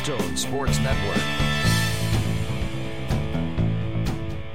[0.00, 1.18] Keystone Sports Network.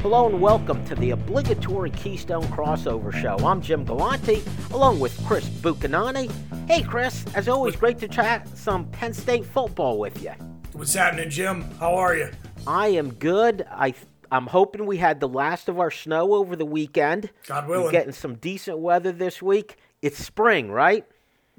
[0.02, 3.38] Hello and welcome to the obligatory Keystone Crossover Show.
[3.46, 6.32] I'm Jim Galante, along with Chris Buchignani.
[6.68, 10.32] Hey, Chris, as always, great to chat some Penn State football with you.
[10.74, 11.62] What's happening, Jim?
[11.80, 12.32] How are you?
[12.66, 13.68] I am good.
[13.70, 13.94] I
[14.32, 17.30] I'm hoping we had the last of our snow over the weekend.
[17.46, 17.86] God willing.
[17.86, 19.78] We're getting some decent weather this week.
[20.02, 21.06] It's spring, right?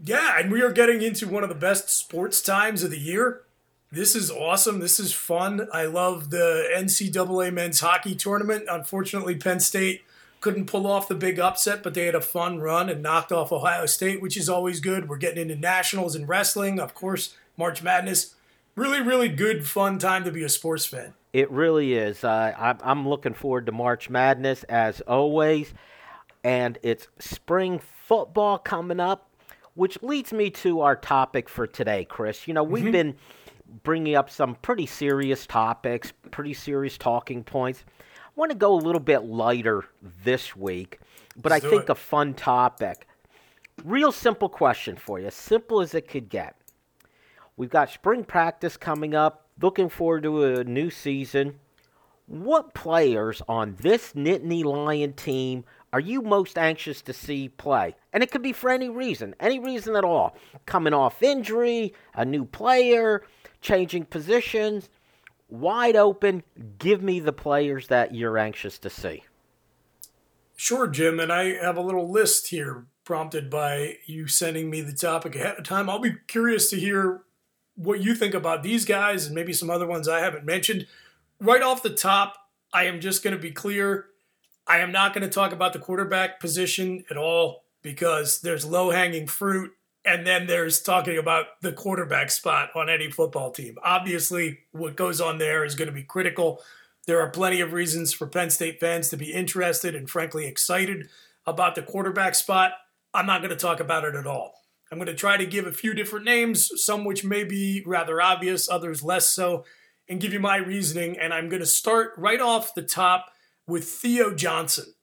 [0.02, 3.42] Yeah, and we are getting into one of the best sports times of the year.
[3.92, 4.80] This is awesome.
[4.80, 5.68] This is fun.
[5.72, 8.64] I love the NCAA men's hockey tournament.
[8.68, 10.02] Unfortunately, Penn State
[10.40, 13.52] couldn't pull off the big upset, but they had a fun run and knocked off
[13.52, 15.08] Ohio State, which is always good.
[15.08, 18.34] We're getting into nationals and wrestling, of course, March Madness.
[18.74, 21.14] Really, really good, fun time to be a sports fan.
[21.32, 22.24] It really is.
[22.24, 25.72] Uh, I'm looking forward to March Madness as always,
[26.42, 29.30] and it's spring football coming up,
[29.74, 32.48] which leads me to our topic for today, Chris.
[32.48, 32.92] You know, we've mm-hmm.
[32.92, 33.14] been
[33.82, 37.84] bringing up some pretty serious topics, pretty serious talking points.
[37.88, 39.84] I want to go a little bit lighter
[40.24, 41.00] this week,
[41.36, 41.90] but Let's I think it.
[41.90, 43.06] a fun topic.
[43.84, 46.56] Real simple question for you, simple as it could get.
[47.56, 51.58] We've got spring practice coming up, looking forward to a new season.
[52.26, 57.94] What players on this Nittany Lion team are you most anxious to see play?
[58.12, 60.36] And it could be for any reason, any reason at all.
[60.66, 63.22] Coming off injury, a new player,
[63.60, 64.88] changing positions,
[65.48, 66.42] wide open.
[66.78, 69.24] Give me the players that you're anxious to see.
[70.56, 71.20] Sure, Jim.
[71.20, 75.56] And I have a little list here prompted by you sending me the topic ahead
[75.58, 75.88] of time.
[75.88, 77.22] I'll be curious to hear
[77.76, 80.86] what you think about these guys and maybe some other ones I haven't mentioned.
[81.38, 82.36] Right off the top,
[82.72, 84.06] I am just going to be clear.
[84.66, 88.90] I am not going to talk about the quarterback position at all because there's low
[88.90, 89.72] hanging fruit
[90.06, 93.76] and then there's talking about the quarterback spot on any football team.
[93.82, 96.62] Obviously, what goes on there is going to be critical.
[97.08, 101.08] There are plenty of reasons for Penn State fans to be interested and frankly excited
[101.44, 102.72] about the quarterback spot.
[103.12, 104.54] I'm not going to talk about it at all.
[104.92, 108.22] I'm going to try to give a few different names, some which may be rather
[108.22, 109.64] obvious, others less so,
[110.08, 111.18] and give you my reasoning.
[111.18, 113.32] And I'm going to start right off the top
[113.66, 114.94] with Theo Johnson.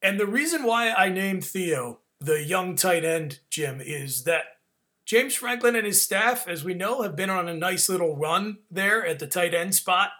[0.00, 4.44] And the reason why I named Theo the young tight end, Jim, is that
[5.04, 8.58] James Franklin and his staff, as we know, have been on a nice little run
[8.70, 10.10] there at the tight end spot.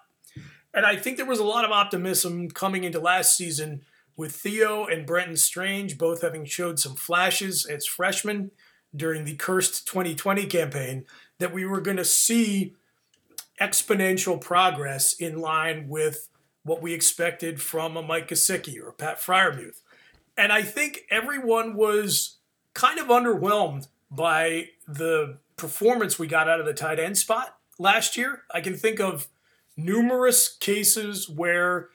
[0.73, 3.83] And I think there was a lot of optimism coming into last season
[4.17, 8.51] with Theo and Brenton Strange both having showed some flashes as freshmen
[8.95, 11.05] during the cursed 2020 campaign
[11.39, 12.75] that we were going to see
[13.61, 16.29] exponential progress in line with
[16.65, 19.83] what we expected from a Mike Gesicki or Pat Freiermuth.
[20.39, 22.37] And I think everyone was
[22.73, 28.17] kind of underwhelmed by the performance we got out of the tight end spot last
[28.17, 28.45] year.
[28.55, 29.27] I can think of
[29.77, 31.89] numerous cases where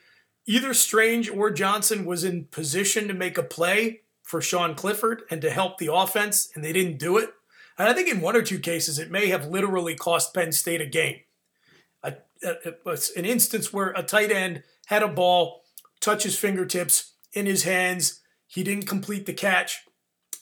[0.46, 5.42] either Strange or Johnson was in position to make a play for Sean Clifford and
[5.42, 7.34] to help the offense, and they didn't do it.
[7.78, 10.82] And I think in one or two cases, it may have literally cost Penn State
[10.82, 11.22] a game.
[12.04, 15.64] An instance where a tight end had a ball
[16.02, 18.20] touch his fingertips in his hands
[18.54, 19.84] he didn't complete the catch,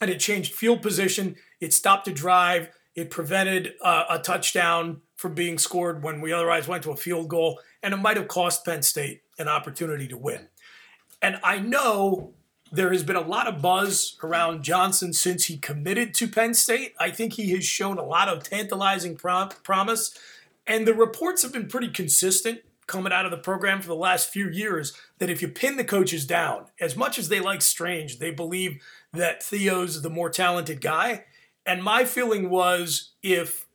[0.02, 1.38] and it changed field position.
[1.62, 2.70] It stopped a drive.
[2.94, 7.30] It prevented uh, a touchdown from being scored when we otherwise went to a field
[7.30, 10.50] goal, and it might have cost Penn State an opportunity to win.
[11.22, 12.34] And I know
[12.70, 16.94] there has been a lot of buzz around Johnson since he committed to Penn State.
[17.00, 20.14] I think he has shown a lot of tantalizing prom- promise,
[20.68, 22.60] and the reports have been pretty consistent
[22.92, 25.84] coming out of the program for the last few years that if you pin the
[25.84, 30.82] coaches down, as much as they like Strange, they believe that Theo's the more talented
[30.82, 31.24] guy.
[31.66, 33.66] And my feeling was if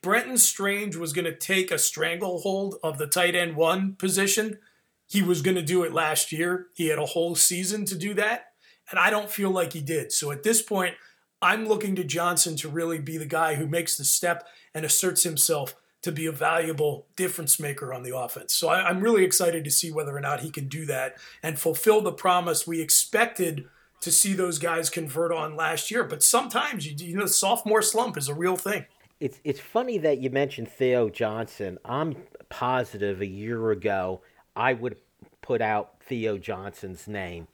[0.00, 4.58] Brenton Strange was going to take a stranglehold of the tight end one position,
[5.06, 6.68] he was going to do it last year.
[6.72, 8.46] He had a whole season to do that.
[8.90, 10.12] And I don't feel like he did.
[10.12, 10.94] So at this point,
[11.42, 15.24] I'm looking to Johnson to really be the guy who makes the step and asserts
[15.24, 18.52] himself to be a valuable difference maker on the offense.
[18.52, 21.58] So I, am really excited to see whether or not he can do that and
[21.58, 23.66] fulfill the promise we expected
[24.00, 26.02] to see those guys convert on last year.
[26.02, 28.84] But sometimes, you, you know, sophomore slump is a real thing.
[29.20, 31.78] It's, it's funny that you mentioned Theo Johnson.
[31.84, 32.16] I'm
[32.48, 34.20] positive a year ago
[34.54, 34.96] I would
[35.40, 37.48] put out Theo Johnson's name.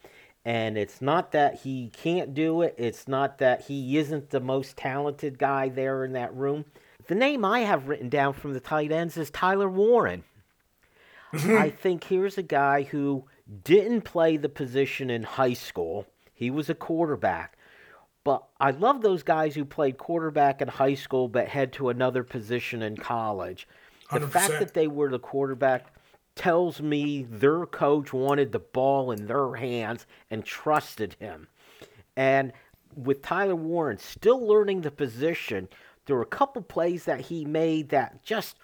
[0.44, 4.76] And it's not that he can't do it, it's not that he isn't the most
[4.76, 6.64] talented guy there in that room
[7.08, 10.24] the name I have written down from the tight ends is Tyler Warren.
[11.32, 13.24] I think here's a guy who
[13.64, 16.06] didn't play the position in high school.
[16.32, 17.56] He was a quarterback.
[18.24, 22.22] But I love those guys who played quarterback in high school but head to another
[22.22, 23.66] position in college.
[24.12, 24.30] The 100%.
[24.30, 25.94] fact that they were the quarterback
[26.34, 31.48] tells me their coach wanted the ball in their hands and trusted him.
[32.16, 32.52] And
[32.94, 35.68] with Tyler Warren still learning the position,
[36.08, 38.56] there were a couple plays that he made that just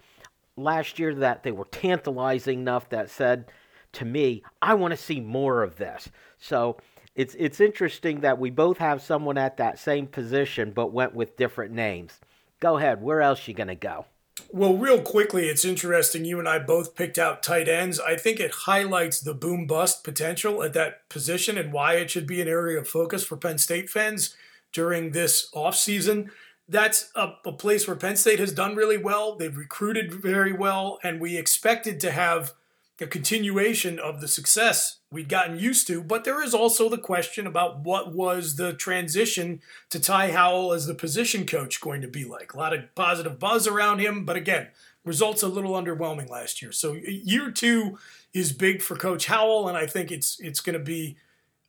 [0.56, 3.44] last year that they were tantalizing enough that said
[3.92, 6.08] to me, I want to see more of this.
[6.38, 6.78] So
[7.14, 11.36] it's it's interesting that we both have someone at that same position but went with
[11.36, 12.18] different names.
[12.60, 14.06] Go ahead, where else you gonna go?
[14.50, 16.24] Well, real quickly, it's interesting.
[16.24, 18.00] You and I both picked out tight ends.
[18.00, 22.26] I think it highlights the boom bust potential at that position and why it should
[22.26, 24.34] be an area of focus for Penn State fans
[24.72, 26.30] during this offseason.
[26.68, 29.36] That's a, a place where Penn State has done really well.
[29.36, 32.54] They've recruited very well, and we expected to have
[33.00, 36.02] a continuation of the success we'd gotten used to.
[36.02, 40.86] But there is also the question about what was the transition to Ty Howle as
[40.86, 42.54] the position coach going to be like.
[42.54, 44.68] A lot of positive buzz around him, but again,
[45.04, 46.72] results a little underwhelming last year.
[46.72, 47.98] So year two
[48.32, 51.16] is big for Coach Howle, and I think it's it's going to be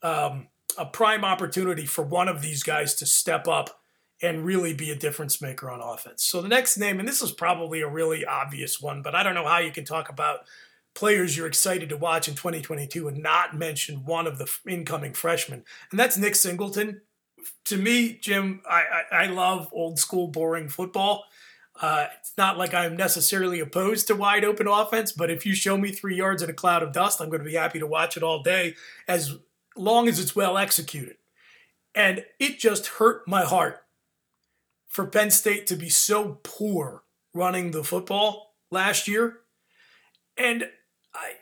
[0.01, 3.81] um, a prime opportunity for one of these guys to step up
[4.21, 6.23] and really be a difference maker on offense.
[6.23, 9.35] So the next name, and this is probably a really obvious one, but I don't
[9.35, 10.41] know how you can talk about
[10.93, 15.63] players you're excited to watch in 2022 and not mention one of the incoming freshmen,
[15.91, 17.01] and that's Nick Singleton.
[17.65, 21.25] To me, Jim, I, I, I love old school, boring football.
[21.79, 25.77] Uh, it's not like I'm necessarily opposed to wide open offense, but if you show
[25.77, 28.15] me three yards in a cloud of dust, I'm going to be happy to watch
[28.15, 28.75] it all day
[29.07, 29.37] as
[29.75, 31.17] long as it's well executed.
[31.93, 33.84] And it just hurt my heart
[34.95, 37.03] for Penn State to be so poor
[37.33, 39.39] running the football last year.
[40.37, 40.69] And
[41.13, 41.33] I,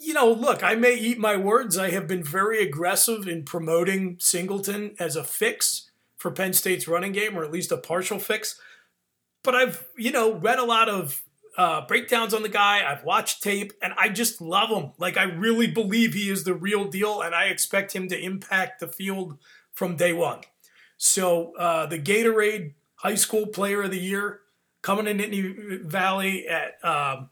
[0.00, 1.76] you know, look, I may eat my words.
[1.76, 7.12] I have been very aggressive in promoting Singleton as a fix for Penn State's running
[7.12, 8.58] game, or at least a partial fix.
[9.44, 11.20] But I've, you know, read a lot of
[11.58, 12.82] uh, breakdowns on the guy.
[12.90, 14.92] I've watched tape, and I just love him.
[14.96, 18.80] Like I really believe he is the real deal, and I expect him to impact
[18.80, 19.36] the field
[19.70, 20.40] from day one.
[20.96, 22.72] So uh, the Gatorade
[23.02, 24.40] High School Player of the Year
[24.82, 27.30] coming in Nittany Valley at, um,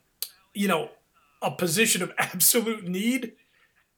[0.55, 0.91] you know,
[1.43, 3.33] a position of absolute need.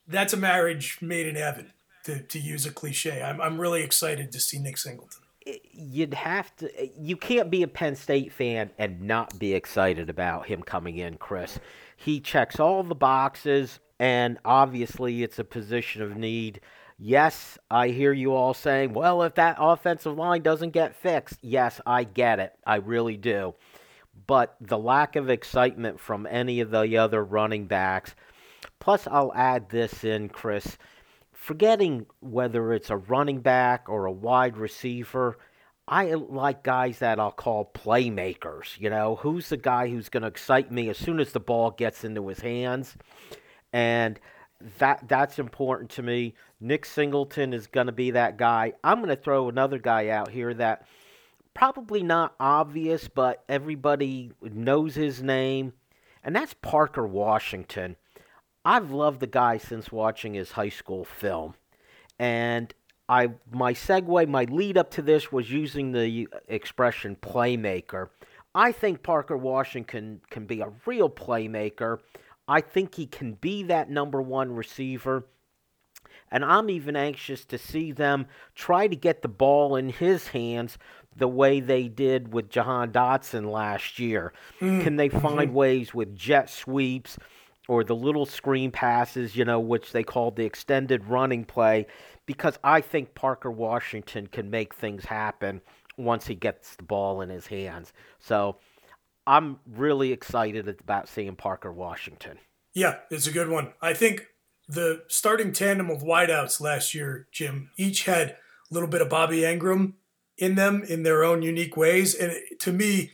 [0.07, 1.73] That's a marriage made in heaven,
[2.05, 3.23] to, to use a cliche.
[3.23, 5.23] I'm, I'm really excited to see Nick Singleton
[5.73, 10.47] you'd have to you can't be a Penn State fan and not be excited about
[10.47, 11.59] him coming in, Chris.
[11.97, 16.61] He checks all the boxes and obviously it's a position of need.
[17.05, 21.81] Yes, I hear you all saying, well, if that offensive line doesn't get fixed, yes,
[21.85, 22.53] I get it.
[22.65, 23.57] I really do.
[24.29, 28.15] But the lack of excitement from any of the other running backs,
[28.79, 30.79] plus I'll add this in, Chris
[31.33, 35.39] forgetting whether it's a running back or a wide receiver,
[35.89, 38.79] I like guys that I'll call playmakers.
[38.79, 41.73] You know, who's the guy who's going to excite me as soon as the ball
[41.73, 42.97] gets into his hands?
[43.73, 44.21] And
[44.79, 46.35] that that's important to me.
[46.61, 48.73] Nick Singleton is going to be that guy.
[48.85, 50.87] I'm going to throw another guy out here that
[51.55, 55.73] probably not obvious, but everybody knows his name,
[56.25, 57.97] and that's Parker Washington.
[58.65, 61.55] I've loved the guy since watching his high school film.
[62.19, 62.73] And
[63.09, 68.09] I my segue, my lead up to this was using the expression playmaker.
[68.55, 71.99] I think Parker Washington can be a real playmaker.
[72.49, 75.27] I think he can be that number one receiver.
[76.31, 80.79] And I'm even anxious to see them try to get the ball in his hands
[81.15, 84.33] the way they did with Jahan Dotson last year.
[84.61, 84.83] Mm.
[84.83, 85.55] Can they find mm-hmm.
[85.55, 87.19] ways with jet sweeps?
[87.69, 91.87] or the little screen passes, you know, which they call the extended running play,
[92.27, 95.61] because I think Parker Washington can make things happen
[95.97, 97.93] once he gets the ball in his hands.
[98.19, 98.57] So
[99.27, 102.39] I'm really excited about seeing Parker Washington.
[102.75, 103.73] Yeah, it's a good one.
[103.81, 104.27] I think
[104.69, 108.37] the starting tandem of wideouts last year, Jim, each had a
[108.71, 109.95] little bit of Bobby Engram
[110.39, 112.15] in them in their own unique ways.
[112.15, 113.13] And to me,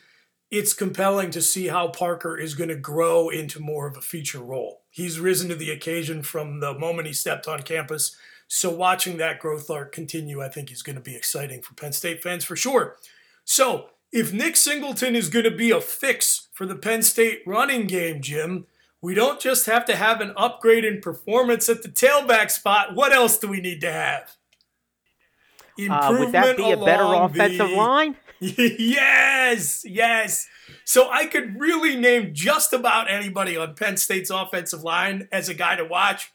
[0.51, 4.41] it's compelling to see how Parker is going to grow into more of a feature
[4.41, 4.83] role.
[4.91, 8.17] He's risen to the occasion from the moment he stepped on campus.
[8.47, 11.93] So watching that growth arc continue, I think is going to be exciting for Penn
[11.93, 12.97] State fans for sure.
[13.45, 17.87] So if Nick Singleton is going to be a fix for the Penn State running
[17.87, 18.67] game, Jim,
[19.01, 22.95] we don't just have to have an upgrade in performance at the tailback spot.
[22.95, 24.37] What else do we need to have?
[25.79, 28.17] Uh, would that be a better offensive the, line?
[28.41, 30.47] yes, yes.
[30.85, 35.55] So I could really name just about anybody on Penn State's offensive line as a
[35.55, 36.33] guy to watch.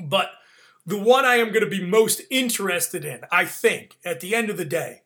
[0.00, 0.30] But
[0.86, 4.50] the one I am going to be most interested in, I think, at the end
[4.50, 5.02] of the day,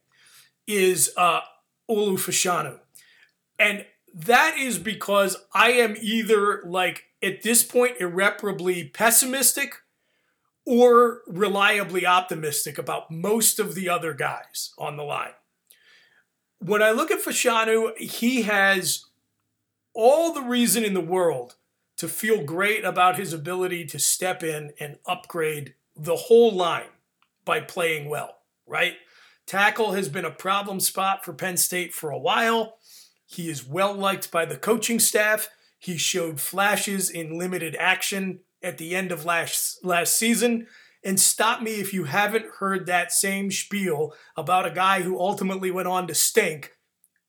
[0.66, 1.40] is uh,
[1.90, 2.80] Olu Fashanu.
[3.58, 9.74] And that is because I am either like at this point irreparably pessimistic
[10.64, 15.32] or reliably optimistic about most of the other guys on the line.
[16.58, 19.04] When I look at Fashanu, he has
[19.94, 21.56] all the reason in the world
[21.98, 26.88] to feel great about his ability to step in and upgrade the whole line
[27.44, 28.94] by playing well, right?
[29.46, 32.78] Tackle has been a problem spot for Penn State for a while.
[33.26, 35.48] He is well liked by the coaching staff.
[35.78, 40.66] He showed flashes in limited action at the end of last last season.
[41.04, 45.70] And stop me if you haven't heard that same spiel about a guy who ultimately
[45.70, 46.72] went on to stink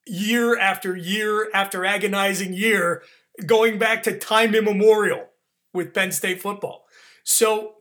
[0.08, 3.04] year after year after agonizing year,
[3.46, 5.28] going back to time immemorial
[5.74, 6.86] with Penn State football.
[7.24, 7.76] So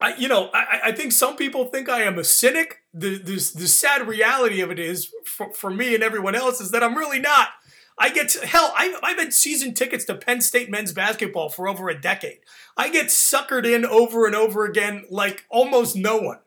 [0.00, 2.82] I, you know, I, I think some people think I am a cynic.
[2.98, 6.70] The, the, the sad reality of it is, for, for me and everyone else, is
[6.70, 7.50] that I'm really not.
[7.98, 8.72] I get to, hell.
[8.74, 12.38] I, I've had season tickets to Penn State men's basketball for over a decade.
[12.76, 16.38] I get suckered in over and over again like almost no one.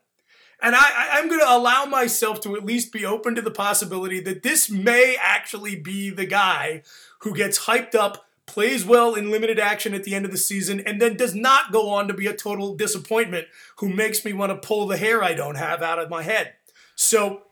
[0.62, 4.20] And I, I'm going to allow myself to at least be open to the possibility
[4.22, 6.84] that this may actually be the guy
[7.20, 10.80] who gets hyped up plays well in limited action at the end of the season,
[10.82, 14.52] and then does not go on to be a total disappointment who makes me want
[14.52, 16.56] to pull the hair I don't have out of my head.
[16.96, 17.44] So,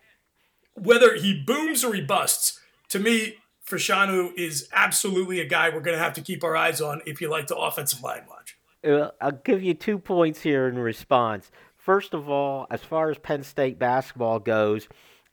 [0.74, 3.36] whether he booms or he busts, to me,
[3.66, 7.22] Fashanu is absolutely a guy we're going to have to keep our eyes on if
[7.22, 8.58] you like the offensive line watch.
[8.84, 11.52] Uh, I'll give you two points here in response.
[11.76, 14.88] First of all, as far as Penn State basketball goes,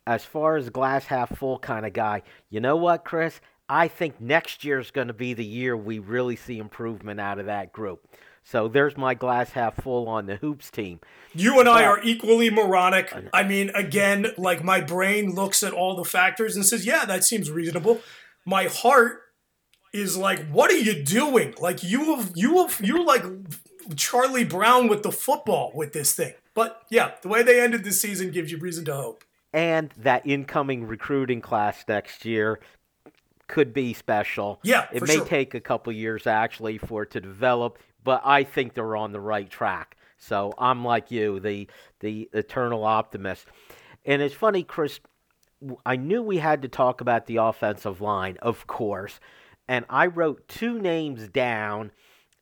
[0.06, 3.40] as far as glass half full kind of guy, you know what, Chris?
[3.68, 7.38] I think next year is going to be the year we really see improvement out
[7.38, 8.06] of that group.
[8.42, 11.00] So there's my glass half full on the hoops team.
[11.34, 13.12] You and I are equally moronic.
[13.32, 17.24] I mean, again, like my brain looks at all the factors and says, "Yeah, that
[17.24, 18.00] seems reasonable."
[18.44, 19.22] My heart
[19.94, 21.54] is like, "What are you doing?
[21.58, 23.24] Like you have you have you're like
[23.96, 27.92] Charlie Brown with the football with this thing." But yeah, the way they ended the
[27.92, 29.24] season gives you reason to hope.
[29.54, 32.60] And that incoming recruiting class next year
[33.46, 34.60] could be special.
[34.62, 35.24] Yeah, it may sure.
[35.26, 39.20] take a couple years actually for it to develop, but I think they're on the
[39.20, 39.96] right track.
[40.16, 41.68] So I'm like you, the
[42.00, 43.46] the eternal optimist.
[44.04, 45.00] And it's funny, Chris.
[45.86, 49.18] I knew we had to talk about the offensive line, of course,
[49.66, 51.90] and I wrote two names down,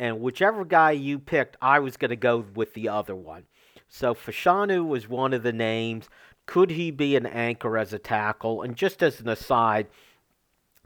[0.00, 3.44] and whichever guy you picked, I was going to go with the other one.
[3.88, 6.08] So Fashanu was one of the names.
[6.46, 8.62] Could he be an anchor as a tackle?
[8.62, 9.86] And just as an aside,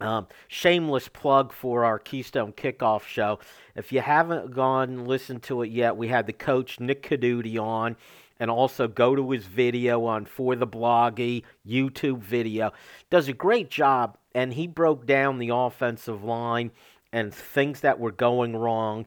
[0.01, 3.39] um, shameless plug for our Keystone Kickoff show.
[3.75, 7.97] If you haven't gone listened to it yet, we had the coach Nick Caduti on,
[8.39, 12.73] and also go to his video on For the Bloggy YouTube video.
[13.11, 16.71] Does a great job, and he broke down the offensive line
[17.13, 19.07] and things that were going wrong.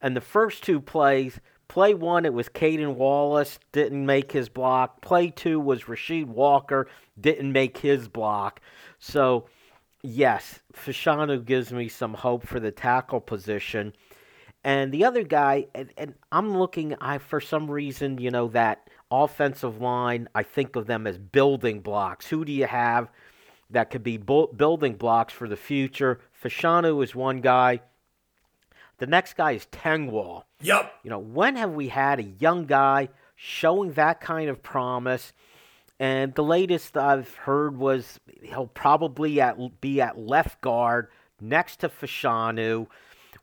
[0.00, 5.02] And the first two plays, play one, it was Caedan Wallace, didn't make his block.
[5.02, 6.88] Play two was Rasheed Walker,
[7.20, 8.60] didn't make his block.
[8.98, 9.44] So
[10.02, 13.92] yes, Fashanu gives me some hope for the tackle position.
[14.62, 18.88] And the other guy, and, and, I'm looking, I for some reason, you know, that
[19.10, 22.26] offensive line, I think of them as building blocks.
[22.26, 23.08] Who do you have
[23.70, 26.20] that could be bu- building blocks for the future?
[26.42, 27.80] Fashanu is one guy.
[28.98, 30.44] The next guy is Tengwall.
[30.60, 30.92] Yep.
[31.04, 35.32] You know, when have we had a young guy showing that kind of promise?
[36.00, 41.08] And the latest I've heard was he'll probably at, be at left guard
[41.42, 42.86] next to Fashanu,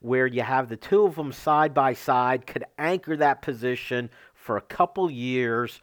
[0.00, 4.56] where you have the two of them side by side, could anchor that position for
[4.56, 5.80] a couple years.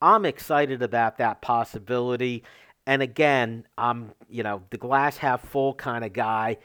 [0.00, 2.44] I'm excited about that possibility.
[2.86, 6.56] And again, I'm, you know, the glass half full kind of guy.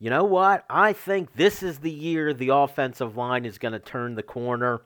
[0.00, 0.64] You know what?
[0.68, 4.82] I think this is the year the offensive line is going to turn the corner.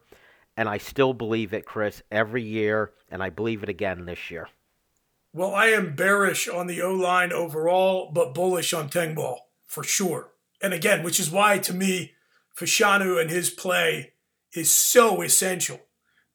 [0.57, 4.49] And I still believe it, Chris, every year, and I believe it again this year.
[5.33, 10.33] Well, I am bearish on the O line overall, but bullish on Tengwall for sure.
[10.61, 12.13] And again, which is why to me,
[12.55, 14.13] Fashanu and his play
[14.53, 15.81] is so essential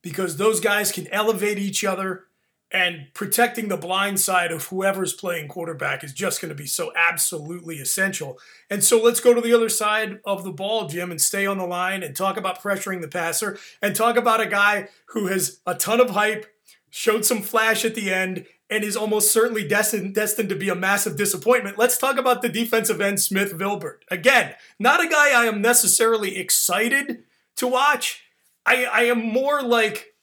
[0.02, 2.26] because those guys can elevate each other
[2.72, 6.92] and protecting the blind side of whoever's playing quarterback is just going to be so
[6.96, 8.38] absolutely essential.
[8.70, 11.58] And so let's go to the other side of the ball, Jim, and stay on
[11.58, 15.60] the line and talk about pressuring the passer and talk about a guy who has
[15.66, 16.46] a ton of hype,
[16.90, 20.76] showed some flash at the end, and is almost certainly destined, destined to be a
[20.76, 21.78] massive disappointment.
[21.78, 24.00] Let's talk about the defensive end, Smith Vilbert.
[24.12, 27.24] Again, not a guy I am necessarily excited
[27.56, 28.24] to watch
[28.68, 30.14] I I am more like,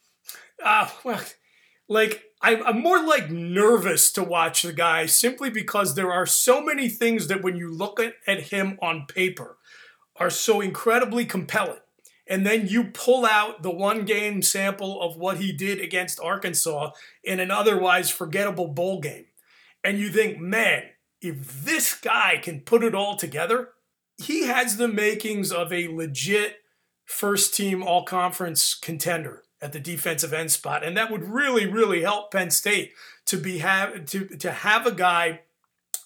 [0.63, 1.21] uh, well,
[1.89, 6.63] like I, I'm more like nervous to watch the guy simply because there are so
[6.63, 9.57] many things that when you look at, at him on paper
[10.17, 11.79] are so incredibly compelling.
[12.27, 16.91] And then you pull out the one game sample of what he did against Arkansas
[17.23, 19.25] in an otherwise forgettable bowl game.
[19.83, 20.83] And you think, man,
[21.23, 23.71] if this guy can put it all together,
[24.19, 26.57] he has the makings of a legit
[27.07, 30.85] first team all conference contender at the defensive end spot.
[30.85, 32.93] And that would really, really help Penn State
[33.25, 35.41] to be have to, to have a guy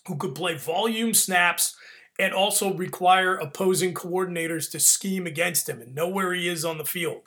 [0.06, 1.76] who could play volume snaps
[2.20, 6.78] and also require opposing coordinators to scheme against him and know where he is on
[6.78, 7.22] the field.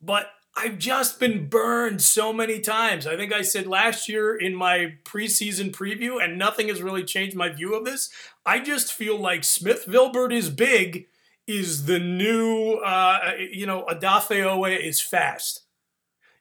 [0.00, 3.06] But I've just been burned so many times.
[3.08, 7.36] I think I said last year in my preseason preview, and nothing has really changed
[7.36, 8.10] my view of this.
[8.46, 11.08] I just feel like Smith Vilbert is big,
[11.48, 15.63] is the new, uh, you know, Odafe is fast.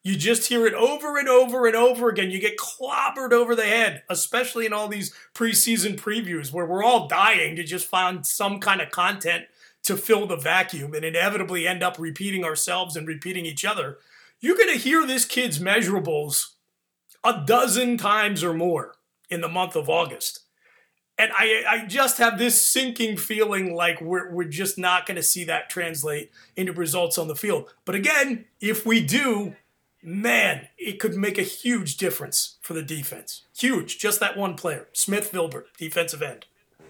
[0.04, 2.30] You just hear it over and over and over again.
[2.30, 7.08] You get clobbered over the head, especially in all these preseason previews where we're all
[7.08, 9.46] dying to just find some kind of content
[9.84, 13.98] to fill the vacuum and inevitably end up repeating ourselves and repeating each other.
[14.42, 16.56] You're going to hear this kid's measurables
[17.24, 18.96] a dozen times or more
[19.30, 20.42] in the month of August.
[21.18, 25.24] And I, I just have this sinking feeling like we're, we're just not going to
[25.24, 27.70] see that translate into results on the field.
[27.86, 29.56] But again, if we do,
[30.04, 33.44] man, it could make a huge difference for the defense.
[33.58, 33.98] Huge.
[33.98, 36.46] Just that one player, Smith Vilbert, defensive end.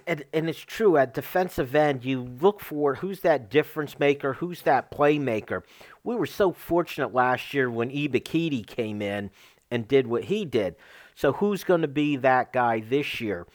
[0.05, 4.63] And, and it's true at defensive end, you look for who's that difference maker, who's
[4.63, 5.63] that playmaker.
[6.03, 9.29] We were so fortunate last year when Ebiketie came in
[9.71, 10.75] and did what he did.
[11.15, 13.47] So who's going to be that guy this year?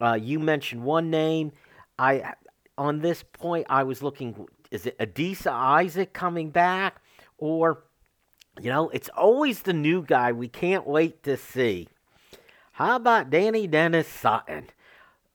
[0.00, 1.52] Uh, you mentioned one name.
[1.98, 2.34] I
[2.78, 4.46] on this point, I was looking.
[4.70, 7.00] Is it Adisa Isaac coming back,
[7.38, 7.84] or
[8.60, 11.88] you know, it's always the new guy we can't wait to see.
[12.72, 14.68] How about Dani Dennis Sutton?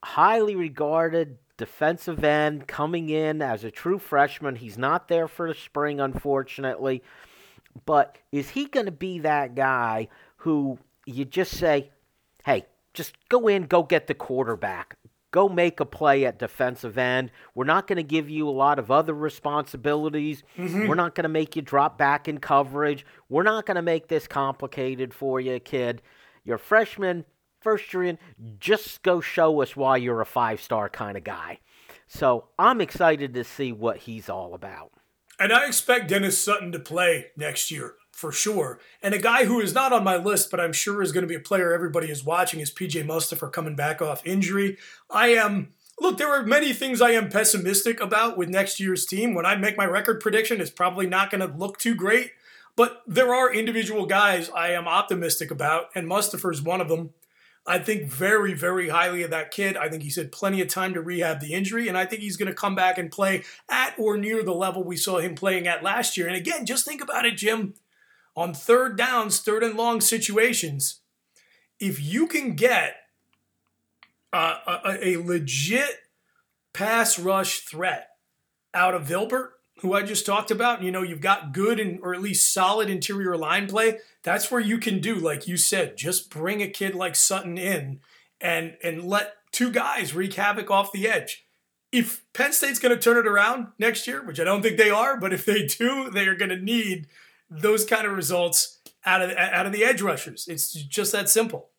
[0.04, 4.56] Highly regarded defensive end coming in as a true freshman.
[4.56, 7.04] He's not there for the spring, unfortunately.
[7.86, 11.92] But is he going to be that guy who you just say,
[12.46, 14.97] hey, just go in, go get the quarterback?
[15.32, 17.32] Go make a play at defensive end.
[17.54, 20.44] We're not going to give you a lot of other responsibilities.
[20.58, 20.88] Mm-hmm.
[20.88, 23.06] We're not going to make you drop back in coverage.
[23.28, 26.02] We're not going to make this complicated for you, kid.
[26.46, 27.26] You're a freshman,
[27.60, 28.20] first year in.
[28.60, 31.60] Just go show us why you're a five star kind of guy.
[32.08, 34.92] So I'm excited to see what he's all about.
[35.40, 38.80] And I expect Dennis Sutton to play next year for sure.
[39.04, 41.28] And a guy who is not on my list, but I'm sure is going to
[41.28, 44.80] be a player everybody is watching is PJ Mustipher coming back off injury.
[45.08, 45.74] I am.
[46.00, 49.36] Look, there are many things I am pessimistic about with next year's team.
[49.36, 52.32] When I make my record prediction, it's probably not going to look too great.
[52.76, 57.12] But there are individual guys I am optimistic about, and is one of them.
[57.68, 59.78] I think very, very highly of that kid.
[59.78, 62.38] I think he's had plenty of time to rehab the injury, and I think he's
[62.38, 65.68] going to come back and play at or near the level we saw him playing
[65.68, 66.28] at last year.
[66.28, 67.76] And again, just think about it, Jim
[68.38, 71.02] on third downs, third and long situations,
[71.80, 72.96] if you can get
[74.32, 75.98] a, a, a legit
[76.72, 78.10] pass rush threat
[78.76, 79.50] out of Vilbert,
[79.82, 82.90] who I just talked about, you know, you've got good and or at least solid
[82.90, 84.00] interior line play.
[84.24, 88.00] That's where you can do, like you said, just bring a kid like Sutton in
[88.40, 91.46] and and let two guys wreak havoc off the edge.
[91.92, 94.90] If Penn State's going to turn it around next year, which I don't think they
[94.90, 97.08] are, but if they do, they are going to need
[97.50, 100.46] those kind of results out of out of the edge rushers.
[100.48, 101.70] It's just that simple.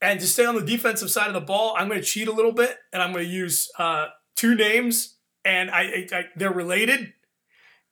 [0.00, 2.32] And to stay on the defensive side of the ball, I'm going to cheat a
[2.32, 7.14] little bit, and I'm going to use uh, two names, and I, I, they're related,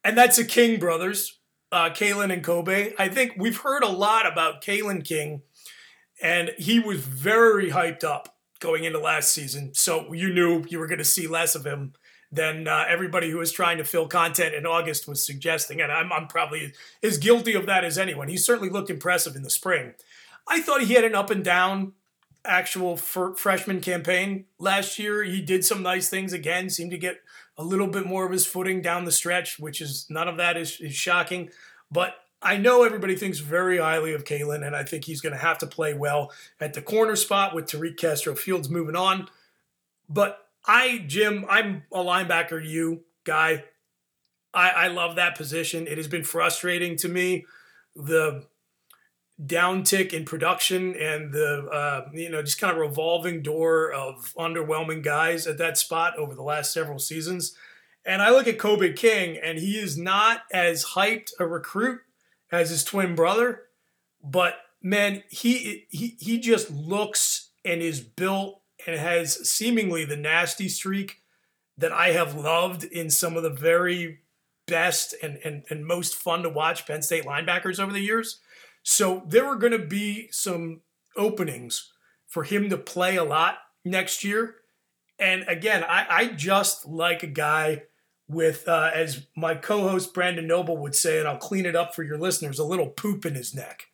[0.04, 1.40] and that's the King brothers,
[1.72, 2.92] uh, Kalen and Kobe.
[2.98, 5.42] I think we've heard a lot about Kalen King,
[6.22, 9.72] and he was very hyped up going into last season.
[9.74, 11.94] So you knew you were going to see less of him
[12.34, 15.80] than uh, everybody who was trying to fill content in August was suggesting.
[15.80, 18.28] And I'm, I'm probably as guilty of that as anyone.
[18.28, 19.94] He certainly looked impressive in the spring.
[20.46, 21.92] I thought he had an up and down
[22.44, 25.22] actual freshman campaign last year.
[25.22, 27.20] He did some nice things again, seemed to get
[27.56, 30.56] a little bit more of his footing down the stretch, which is none of that
[30.56, 31.50] is, is shocking.
[31.90, 35.38] But I know everybody thinks very highly of Kalen, and I think he's going to
[35.38, 39.28] have to play well at the corner spot with Tariq Castro Fields moving on.
[40.08, 43.64] But I, Jim, I'm a linebacker you guy.
[44.52, 45.86] I, I love that position.
[45.86, 47.46] It has been frustrating to me
[47.94, 48.46] the
[49.44, 55.02] downtick in production and the uh, you know just kind of revolving door of underwhelming
[55.02, 57.56] guys at that spot over the last several seasons.
[58.06, 62.00] And I look at Kobe King, and he is not as hyped a recruit
[62.52, 63.62] as his twin brother,
[64.22, 70.68] but man, he he he just looks and is built and has seemingly the nasty
[70.68, 71.20] streak
[71.76, 74.20] that I have loved in some of the very
[74.66, 78.40] best and, and, and most fun to watch Penn State linebackers over the years.
[78.82, 80.82] So there are going to be some
[81.16, 81.92] openings
[82.26, 84.56] for him to play a lot next year.
[85.18, 87.84] And again, I, I just like a guy
[88.28, 91.94] with, uh, as my co host Brandon Noble would say, and I'll clean it up
[91.94, 93.86] for your listeners, a little poop in his neck.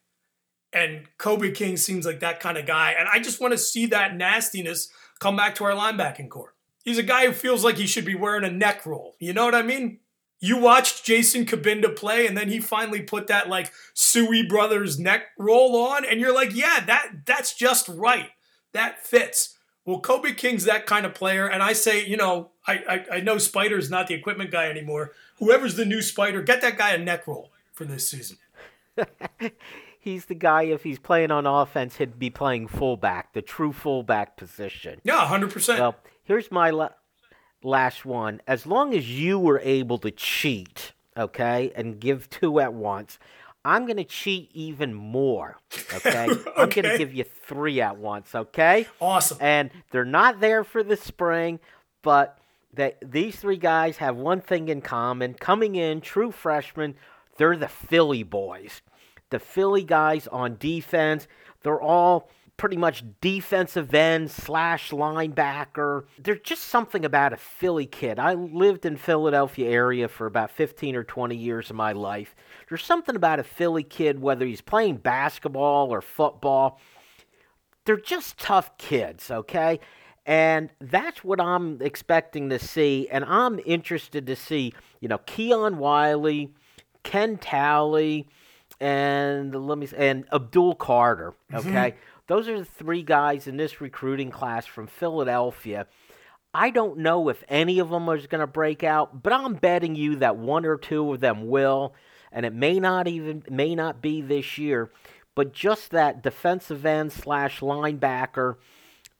[0.72, 2.94] And Kobe King seems like that kind of guy.
[2.98, 6.54] And I just want to see that nastiness come back to our linebacking core.
[6.84, 9.16] He's a guy who feels like he should be wearing a neck roll.
[9.18, 9.98] You know what I mean?
[10.40, 15.26] You watched Jason Cabinda play, and then he finally put that like Suhey Brothers neck
[15.38, 18.30] roll on, and you're like, yeah, that that's just right.
[18.72, 19.58] That fits.
[19.84, 23.20] Well, Kobe King's that kind of player, and I say, you know, I, I, I
[23.20, 25.12] know Spider's not the equipment guy anymore.
[25.38, 28.38] Whoever's the new Spider, get that guy a neck roll for this season.
[30.00, 34.36] he's the guy if he's playing on offense, he'd be playing fullback, the true fullback
[34.36, 35.00] position.
[35.04, 35.78] Yeah, hundred percent.
[35.78, 36.90] Well, here's my la-
[37.62, 38.40] last one.
[38.48, 43.18] As long as you were able to cheat, okay, and give two at once,
[43.64, 45.58] I'm going to cheat even more.
[45.94, 46.24] Okay?
[46.30, 46.50] okay?
[46.56, 48.34] I'm going to give you three at once.
[48.34, 48.86] Okay.
[49.00, 49.38] Awesome.
[49.40, 51.60] And they're not there for the spring,
[52.02, 52.38] but
[52.72, 56.94] that these three guys have one thing in common: coming in, true freshmen.
[57.36, 58.82] They're the Philly boys.
[59.30, 61.26] The Philly guys on defense.
[61.62, 62.28] They're all
[62.60, 66.04] pretty much defensive end slash linebacker.
[66.18, 68.18] There's just something about a Philly kid.
[68.18, 72.36] I lived in Philadelphia area for about 15 or 20 years of my life.
[72.68, 76.78] There's something about a Philly kid, whether he's playing basketball or football.
[77.86, 79.80] They're just tough kids, okay?
[80.26, 83.08] And that's what I'm expecting to see.
[83.10, 86.52] And I'm interested to see, you know, Keon Wiley,
[87.04, 88.28] Ken Talley,
[88.80, 91.34] and let me say, and Abdul Carter.
[91.52, 91.68] Mm-hmm.
[91.68, 91.94] Okay.
[92.26, 95.86] Those are the three guys in this recruiting class from Philadelphia.
[96.54, 99.94] I don't know if any of them is going to break out, but I'm betting
[99.94, 101.94] you that one or two of them will,
[102.32, 104.90] and it may not even may not be this year.
[105.36, 108.56] But just that defensive end slash linebacker,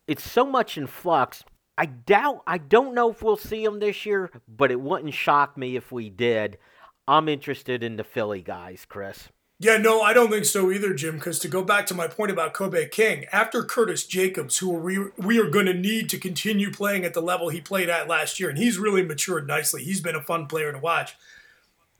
[0.06, 1.44] it's so much in flux.
[1.78, 2.42] I doubt.
[2.46, 5.92] I don't know if we'll see them this year, but it wouldn't shock me if
[5.92, 6.58] we did.
[7.06, 9.28] I'm interested in the Philly guys, Chris.
[9.62, 11.16] Yeah, no, I don't think so either, Jim.
[11.16, 14.98] Because to go back to my point about Kobe King, after Curtis Jacobs, who we,
[15.18, 18.40] we are going to need to continue playing at the level he played at last
[18.40, 19.84] year, and he's really matured nicely.
[19.84, 21.14] He's been a fun player to watch.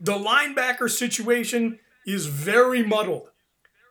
[0.00, 3.28] The linebacker situation is very muddled.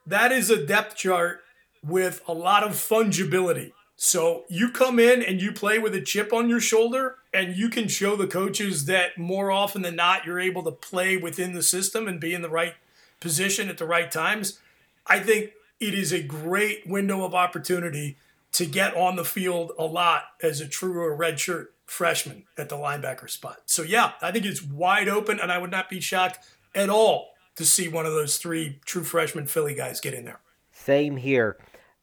[0.04, 1.42] That is a depth chart
[1.84, 3.74] with a lot of fungibility.
[3.96, 7.70] So you come in and you play with a chip on your shoulder, and you
[7.70, 11.62] can show the coaches that more often than not, you're able to play within the
[11.62, 12.74] system and be in the right–
[13.20, 14.60] position at the right times,
[15.08, 18.18] I think it is a great window of opportunity
[18.52, 22.76] to get on the field a lot as a true or redshirt freshman at the
[22.76, 23.62] linebacker spot.
[23.66, 26.40] So yeah, I think it's wide open, and I would not be shocked
[26.76, 30.40] at all to see one of those three true freshman Philly guys get in there.
[30.72, 31.58] Same here.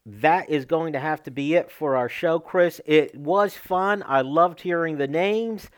[0.05, 2.79] That is going to have to be it for our show, Chris.
[2.85, 4.03] It was fun.
[4.05, 5.69] I loved hearing the names.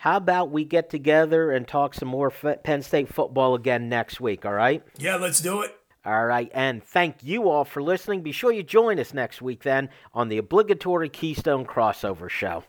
[0.00, 4.46] How about we get together and talk some more Penn State football again next week,
[4.46, 4.82] all right?
[4.96, 5.76] Yeah, let's do it.
[6.06, 8.22] All right, and thank you all for listening.
[8.22, 12.64] Be sure you join us next week then on the obligatory Keystone Crossover Show.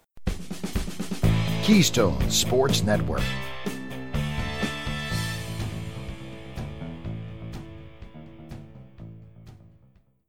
[1.63, 3.23] Keystone Sports Network.